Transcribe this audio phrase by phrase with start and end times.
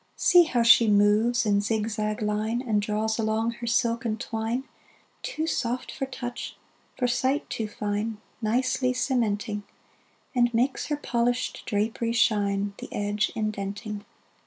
[0.15, 4.63] See how she moves in zigzag line, And draws along her silken twine,
[5.21, 6.55] Too soft for touch,
[6.97, 9.61] for sight too fine, Nicely cementing:
[10.33, 14.03] And makes her polished drapery shine, The edge indenting.